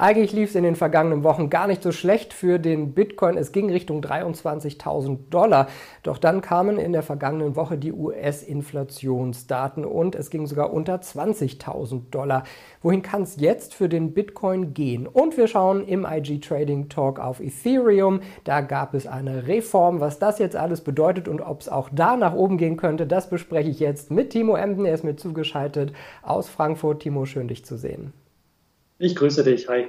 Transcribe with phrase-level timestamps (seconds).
[0.00, 3.36] Eigentlich lief es in den vergangenen Wochen gar nicht so schlecht für den Bitcoin.
[3.36, 5.66] Es ging Richtung 23.000 Dollar.
[6.04, 12.10] Doch dann kamen in der vergangenen Woche die US-Inflationsdaten und es ging sogar unter 20.000
[12.12, 12.44] Dollar.
[12.80, 15.08] Wohin kann es jetzt für den Bitcoin gehen?
[15.08, 18.20] Und wir schauen im IG Trading Talk auf Ethereum.
[18.44, 19.98] Da gab es eine Reform.
[19.98, 23.28] Was das jetzt alles bedeutet und ob es auch da nach oben gehen könnte, das
[23.28, 24.84] bespreche ich jetzt mit Timo Emden.
[24.84, 27.02] Er ist mir zugeschaltet aus Frankfurt.
[27.02, 28.12] Timo, schön dich zu sehen.
[28.98, 29.88] Ich grüße dich, hi.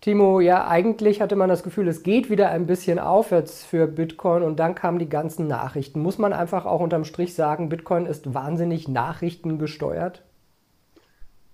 [0.00, 4.42] Timo, ja, eigentlich hatte man das Gefühl, es geht wieder ein bisschen aufwärts für Bitcoin
[4.42, 6.00] und dann kamen die ganzen Nachrichten.
[6.00, 10.22] Muss man einfach auch unterm Strich sagen, Bitcoin ist wahnsinnig nachrichtengesteuert?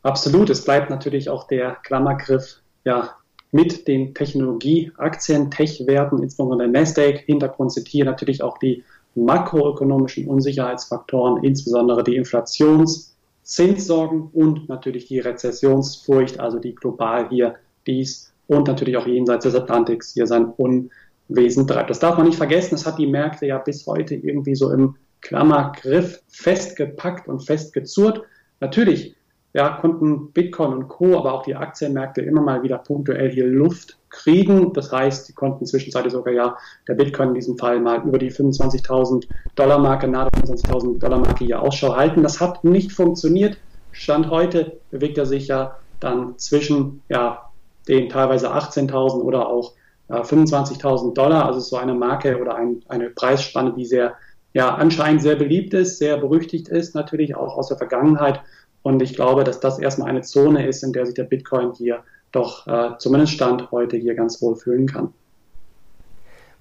[0.02, 0.50] Absolut.
[0.50, 3.16] Es bleibt natürlich auch der Klammergriff, ja,
[3.52, 7.20] mit den Technologieaktien, Tech-Werten, insbesondere der Nasdaq.
[7.26, 8.82] Hintergrund sind hier natürlich auch die
[9.14, 13.11] makroökonomischen Unsicherheitsfaktoren, insbesondere die Inflations-
[13.42, 19.54] Zinssorgen und natürlich die Rezessionsfurcht, also die global hier dies und natürlich auch jenseits des
[19.54, 21.90] Atlantiks hier sein Unwesen treibt.
[21.90, 24.96] Das darf man nicht vergessen, das hat die Märkte ja bis heute irgendwie so im
[25.20, 28.22] Klammergriff festgepackt und festgezurrt.
[28.60, 29.16] Natürlich
[29.54, 33.98] ja, konnten Bitcoin und Co., aber auch die Aktienmärkte immer mal wieder punktuell hier Luft
[34.08, 34.72] kriegen.
[34.72, 36.56] Das heißt, sie konnten zwischenzeitlich sogar ja
[36.88, 41.44] der Bitcoin in diesem Fall mal über die 25.000 Dollar Marke, nahe 25.000 Dollar Marke
[41.44, 42.22] hier Ausschau halten.
[42.22, 43.58] Das hat nicht funktioniert.
[43.90, 47.50] Stand heute bewegt er sich ja dann zwischen ja,
[47.88, 49.74] den teilweise 18.000 oder auch
[50.08, 51.44] äh, 25.000 Dollar.
[51.44, 54.14] Also so eine Marke oder ein, eine Preisspanne, die sehr
[54.54, 58.40] ja, anscheinend sehr beliebt ist, sehr berüchtigt ist, natürlich auch aus der Vergangenheit.
[58.82, 62.02] Und ich glaube, dass das erstmal eine Zone ist, in der sich der Bitcoin hier
[62.32, 65.12] doch äh, zumindest Stand heute hier ganz wohl fühlen kann.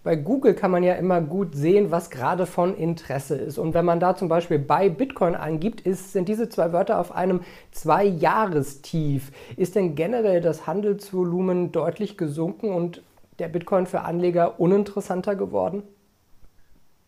[0.03, 3.59] Bei Google kann man ja immer gut sehen, was gerade von Interesse ist.
[3.59, 7.11] Und wenn man da zum Beispiel bei Bitcoin eingibt, ist, sind diese zwei Wörter auf
[7.11, 9.31] einem Zwei-Jahrestief.
[9.57, 13.03] Ist denn generell das Handelsvolumen deutlich gesunken und
[13.37, 15.83] der Bitcoin für Anleger uninteressanter geworden?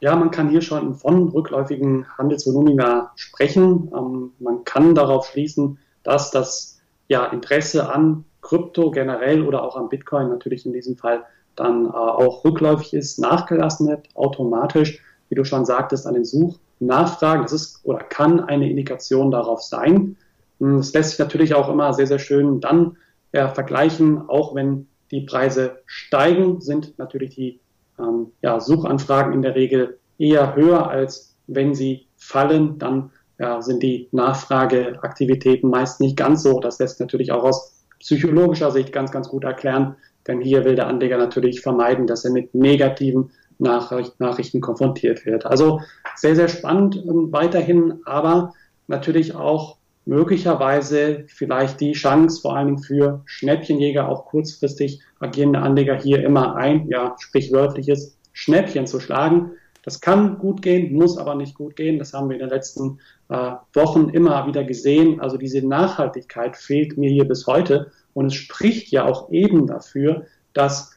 [0.03, 3.89] Ja, man kann hier schon von rückläufigen Handelsvolumina sprechen.
[3.95, 9.87] Ähm, man kann darauf schließen, dass das ja, Interesse an Krypto generell oder auch an
[9.87, 11.23] Bitcoin natürlich in diesem Fall
[11.55, 17.43] dann äh, auch rückläufig ist, nachgelassen hat, automatisch, wie du schon sagtest, an den Suchnachfragen.
[17.43, 20.17] Das ist oder kann eine Indikation darauf sein.
[20.59, 22.97] Hm, das lässt sich natürlich auch immer sehr, sehr schön dann
[23.31, 27.61] ja, vergleichen, auch wenn die Preise steigen, sind natürlich die
[28.03, 33.83] ähm, ja, Suchanfragen in der Regel eher höher, als wenn sie fallen, dann ja, sind
[33.83, 36.59] die Nachfrageaktivitäten meist nicht ganz so.
[36.59, 39.95] Das lässt natürlich auch aus psychologischer Sicht ganz, ganz gut erklären,
[40.27, 45.45] denn hier will der Anleger natürlich vermeiden, dass er mit negativen Nachrichten konfrontiert wird.
[45.45, 45.79] Also
[46.15, 48.53] sehr, sehr spannend ähm, weiterhin, aber
[48.87, 55.95] natürlich auch möglicherweise vielleicht die Chance, vor allen Dingen für Schnäppchenjäger, auch kurzfristig agierende Anleger
[55.95, 59.51] hier immer ein, ja, sprichwörtliches Schnäppchen zu schlagen.
[59.83, 61.99] Das kann gut gehen, muss aber nicht gut gehen.
[61.99, 62.99] Das haben wir in den letzten
[63.29, 65.19] äh, Wochen immer wieder gesehen.
[65.19, 67.91] Also diese Nachhaltigkeit fehlt mir hier bis heute.
[68.13, 70.91] Und es spricht ja auch eben dafür, dass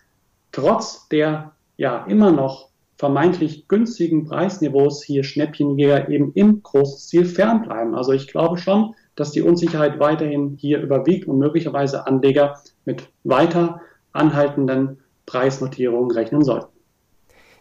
[0.53, 7.95] trotz der ja immer noch vermeintlich günstigen Preisniveaus hier Schnäppchenjäger eben im Großziel fernbleiben.
[7.95, 13.81] Also ich glaube schon, dass die Unsicherheit weiterhin hier überwiegt und möglicherweise Anleger mit weiter
[14.13, 16.76] anhaltenden Preisnotierungen rechnen sollten.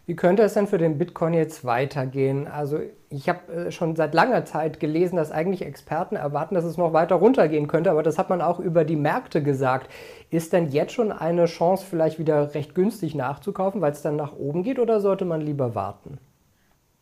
[0.07, 2.47] Wie könnte es denn für den Bitcoin jetzt weitergehen?
[2.47, 2.79] Also
[3.09, 6.93] ich habe äh, schon seit langer Zeit gelesen, dass eigentlich Experten erwarten, dass es noch
[6.93, 9.91] weiter runtergehen könnte, aber das hat man auch über die Märkte gesagt.
[10.29, 14.35] Ist denn jetzt schon eine Chance, vielleicht wieder recht günstig nachzukaufen, weil es dann nach
[14.35, 16.19] oben geht, oder sollte man lieber warten?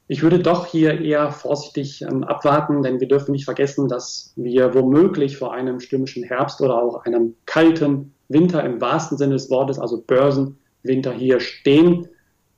[0.07, 4.73] Ich würde doch hier eher vorsichtig ähm, abwarten, denn wir dürfen nicht vergessen, dass wir
[4.73, 9.79] womöglich vor einem stürmischen Herbst oder auch einem kalten Winter im wahrsten Sinne des Wortes,
[9.79, 12.07] also Börsenwinter hier stehen.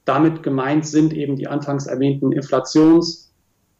[0.05, 3.33] Damit gemeint sind eben die anfangs erwähnten Inflations-,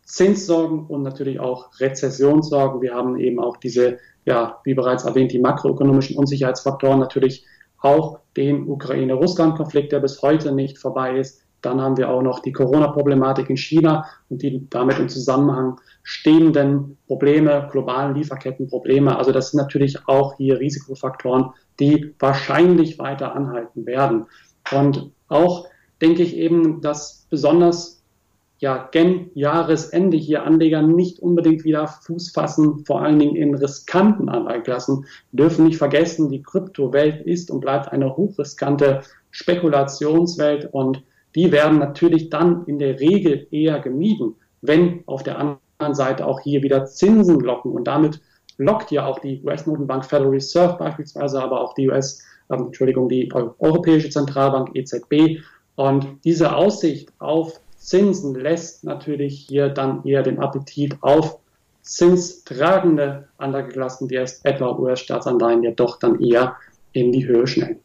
[0.04, 2.82] Zinssorgen und natürlich auch Rezessionssorgen.
[2.82, 7.46] Wir haben eben auch diese, ja, wie bereits erwähnt, die makroökonomischen Unsicherheitsfaktoren, natürlich
[7.80, 11.42] auch den Ukraine-Russland-Konflikt, der bis heute nicht vorbei ist.
[11.62, 16.98] Dann haben wir auch noch die Corona-Problematik in China und die damit im Zusammenhang stehenden
[17.08, 19.18] Probleme, globalen Lieferkettenprobleme.
[19.18, 24.28] Also das sind natürlich auch hier Risikofaktoren, die wahrscheinlich weiter anhalten werden.
[24.72, 25.68] Und auch
[26.06, 28.04] denke ich eben, dass besonders
[28.60, 34.30] ja, gen Jahresende hier Anleger nicht unbedingt wieder Fuß fassen, vor allen Dingen in riskanten
[34.30, 35.06] Anlageklassen.
[35.32, 41.04] Wir dürfen nicht vergessen, die Kryptowelt ist und bleibt eine hochriskante Spekulationswelt und
[41.34, 46.40] die werden natürlich dann in der Regel eher gemieden, wenn auf der anderen Seite auch
[46.40, 48.22] hier wieder Zinsen locken und damit
[48.58, 53.28] lockt ja auch die US-Notenbank Federal Reserve beispielsweise, aber auch die US, ähm, Entschuldigung, die
[53.34, 55.42] Europäische Zentralbank EZB.
[55.76, 61.40] Und diese Aussicht auf Zinsen lässt natürlich hier dann eher den Appetit auf
[61.82, 66.56] zinstragende Anlageklassen, wie es etwa US-Staatsanleihen, ja doch dann eher
[66.94, 67.80] in die Höhe schnellen.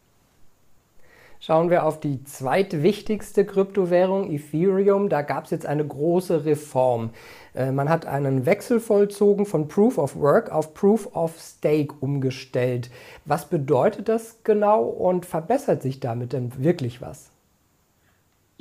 [1.42, 5.08] Schauen wir auf die zweitwichtigste Kryptowährung, Ethereum.
[5.08, 7.10] Da gab es jetzt eine große Reform.
[7.54, 12.90] Äh, man hat einen Wechsel vollzogen von Proof of Work auf Proof of Stake umgestellt.
[13.24, 17.29] Was bedeutet das genau und verbessert sich damit denn wirklich was?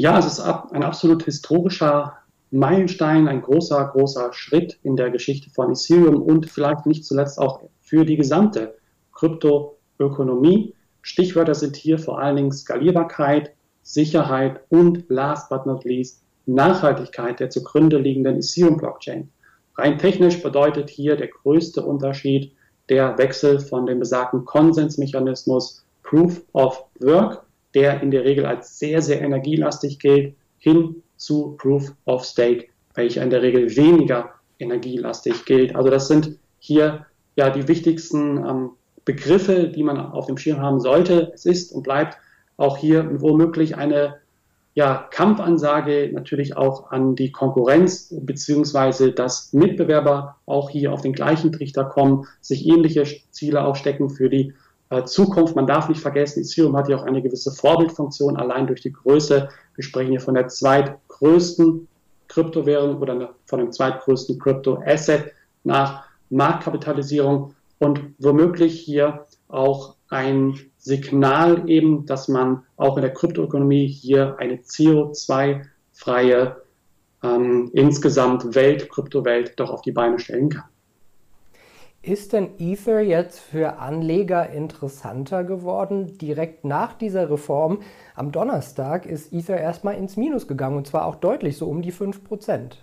[0.01, 2.13] Ja, es ist ein absolut historischer
[2.51, 7.63] Meilenstein, ein großer, großer Schritt in der Geschichte von Ethereum und vielleicht nicht zuletzt auch
[7.81, 8.77] für die gesamte
[9.13, 10.73] Kryptoökonomie.
[11.01, 13.51] Stichwörter sind hier vor allen Dingen Skalierbarkeit,
[13.83, 19.29] Sicherheit und last but not least Nachhaltigkeit der zugrunde liegenden Ethereum-Blockchain.
[19.77, 22.53] Rein technisch bedeutet hier der größte Unterschied
[22.87, 27.43] der Wechsel von dem besagten Konsensmechanismus Proof of Work,
[27.73, 33.23] der in der Regel als sehr, sehr energielastig gilt, hin zu Proof of Stake, welcher
[33.23, 35.75] in der Regel weniger energielastig gilt.
[35.75, 37.05] Also das sind hier
[37.35, 38.69] ja die wichtigsten ähm,
[39.05, 41.31] Begriffe, die man auf dem Schirm haben sollte.
[41.33, 42.17] Es ist und bleibt
[42.57, 44.17] auch hier womöglich eine
[44.73, 51.51] ja, Kampfansage natürlich auch an die Konkurrenz, beziehungsweise dass Mitbewerber auch hier auf den gleichen
[51.51, 54.53] Trichter kommen, sich ähnliche Ziele aufstecken für die
[55.05, 55.55] Zukunft.
[55.55, 59.49] Man darf nicht vergessen, Ethereum hat ja auch eine gewisse Vorbildfunktion, allein durch die Größe.
[59.75, 61.87] Wir sprechen hier von der zweitgrößten
[62.27, 65.31] Kryptowährung oder von dem zweitgrößten Kryptoasset
[65.63, 73.87] nach Marktkapitalisierung und womöglich hier auch ein Signal eben, dass man auch in der Kryptoökonomie
[73.87, 76.57] hier eine CO2-freie
[77.21, 80.63] ähm, insgesamt Welt, Kryptowelt doch auf die Beine stellen kann.
[82.01, 86.17] Ist denn Ether jetzt für Anleger interessanter geworden?
[86.17, 87.79] Direkt nach dieser Reform
[88.15, 91.91] am Donnerstag ist Ether erstmal ins Minus gegangen und zwar auch deutlich, so um die
[91.91, 92.77] 5%.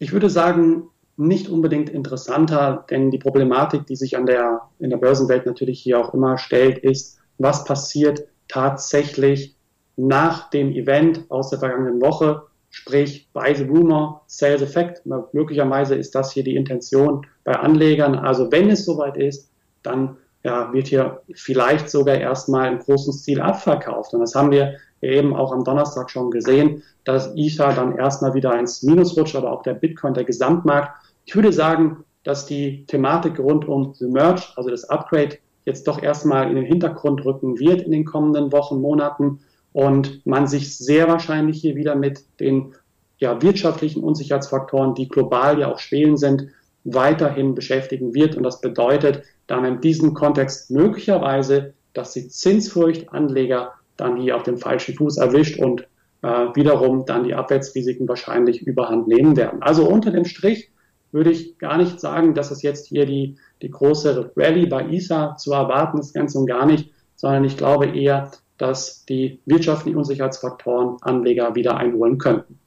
[0.00, 4.96] Ich würde sagen, nicht unbedingt interessanter, denn die Problematik, die sich an der, in der
[4.96, 9.54] Börsenwelt natürlich hier auch immer stellt, ist, was passiert tatsächlich
[9.96, 15.02] nach dem Event aus der vergangenen Woche, sprich Buy the Rumor, Sell the Fact.
[15.32, 18.14] Möglicherweise ist das hier die Intention bei Anlegern.
[18.14, 19.50] Also wenn es soweit ist,
[19.82, 24.14] dann ja, wird hier vielleicht sogar erstmal im großen Stil abverkauft.
[24.14, 28.58] Und das haben wir eben auch am Donnerstag schon gesehen, dass Ether dann erstmal wieder
[28.58, 30.92] ins Minus rutscht, aber auch der Bitcoin, der Gesamtmarkt
[31.30, 36.02] ich würde sagen, dass die Thematik rund um The Merge, also das Upgrade, jetzt doch
[36.02, 39.38] erstmal in den Hintergrund rücken wird in den kommenden Wochen, Monaten
[39.72, 42.74] und man sich sehr wahrscheinlich hier wieder mit den
[43.18, 46.48] ja, wirtschaftlichen Unsicherheitsfaktoren, die global ja auch schwelen sind,
[46.84, 48.34] weiterhin beschäftigen wird.
[48.36, 54.42] Und das bedeutet dann in diesem Kontext möglicherweise, dass die Zinsfurcht Anleger dann hier auf
[54.42, 55.86] dem falschen Fuß erwischt und
[56.22, 59.62] äh, wiederum dann die Abwärtsrisiken wahrscheinlich überhand nehmen werden.
[59.62, 60.70] Also unter dem Strich
[61.12, 65.36] würde ich gar nicht sagen, dass es jetzt hier die, die große Rallye bei ISA
[65.36, 70.96] zu erwarten ist, ganz und gar nicht, sondern ich glaube eher, dass die wirtschaftlichen Unsicherheitsfaktoren
[71.02, 72.58] Anleger wieder einholen könnten.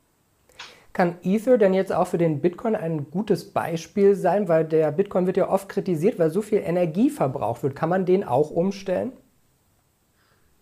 [0.92, 5.26] Kann Ether denn jetzt auch für den Bitcoin ein gutes Beispiel sein, weil der Bitcoin
[5.26, 7.76] wird ja oft kritisiert, weil so viel Energie verbraucht wird.
[7.76, 9.12] Kann man den auch umstellen?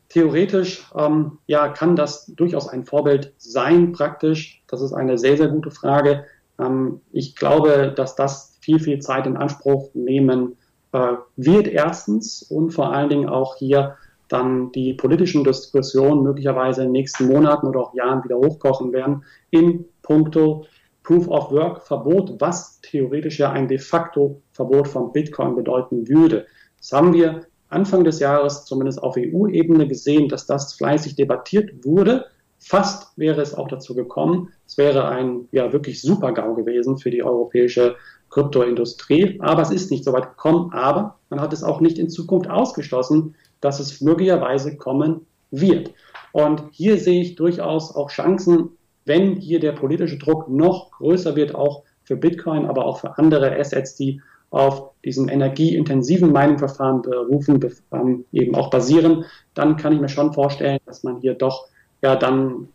[0.07, 4.61] Theoretisch ähm, ja, kann das durchaus ein Vorbild sein, praktisch.
[4.67, 6.25] Das ist eine sehr, sehr gute Frage.
[6.59, 10.57] Ähm, ich glaube, dass das viel, viel Zeit in Anspruch nehmen
[10.93, 13.97] äh, wird erstens und vor allen Dingen auch hier
[14.31, 19.23] dann die politischen Diskussionen möglicherweise in den nächsten Monaten oder auch Jahren wieder hochkochen werden
[19.49, 20.65] in puncto
[21.03, 26.45] Proof of Work Verbot, was theoretisch ja ein de facto Verbot von Bitcoin bedeuten würde.
[26.77, 32.25] Das haben wir Anfang des Jahres zumindest auf EU-Ebene gesehen, dass das fleißig debattiert wurde.
[32.59, 34.49] Fast wäre es auch dazu gekommen.
[34.67, 37.95] Es wäre ein ja wirklich super GAU gewesen für die europäische
[38.29, 39.39] Kryptoindustrie.
[39.41, 40.71] Aber es ist nicht so weit gekommen.
[40.73, 45.93] Aber man hat es auch nicht in Zukunft ausgeschlossen, dass es möglicherweise kommen wird.
[46.31, 48.69] Und hier sehe ich durchaus auch Chancen,
[49.05, 53.55] wenn hier der politische Druck noch größer wird, auch für Bitcoin, aber auch für andere
[53.57, 57.59] Assets, die auf diesem energieintensiven Mining-Verfahren berufen,
[57.93, 61.67] ähm, eben auch basieren, dann kann ich mir schon vorstellen, dass man hier doch
[62.01, 62.67] ja dann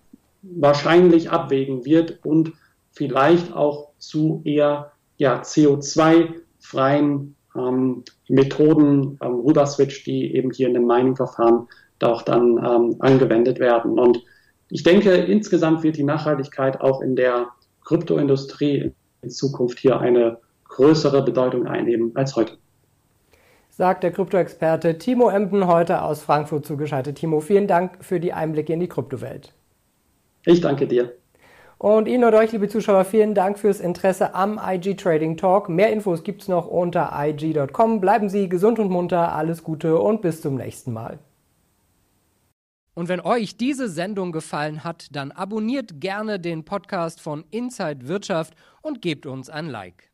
[0.43, 2.53] wahrscheinlich abwägen wird und
[2.93, 10.87] vielleicht auch zu eher ja, CO2-freien ähm, Methoden ähm, rüberswitcht, die eben hier in dem
[10.87, 11.69] Mining-Verfahren
[11.99, 13.99] da auch dann ähm, angewendet werden.
[13.99, 14.23] Und
[14.69, 17.49] ich denke, insgesamt wird die Nachhaltigkeit auch in der
[17.85, 18.93] Kryptoindustrie
[19.23, 22.59] in Zukunft hier eine größere Bedeutung einnehmen als heute.
[23.71, 27.19] Sagt der Kryptoexperte Timo Emden heute aus Frankfurt zugeschaltet.
[27.19, 29.53] Timo, vielen Dank für die Einblicke in die Kryptowelt.
[30.47, 31.13] Ich danke dir.
[31.79, 35.69] Und Ihnen und euch, liebe Zuschauer, vielen Dank fürs Interesse am IG Trading Talk.
[35.69, 38.01] Mehr Infos gibt es noch unter IG.com.
[38.01, 41.19] Bleiben Sie gesund und munter, alles Gute und bis zum nächsten Mal.
[42.95, 48.55] Und wenn euch diese Sendung gefallen hat, dann abonniert gerne den Podcast von Inside Wirtschaft
[48.81, 50.11] und gebt uns ein Like.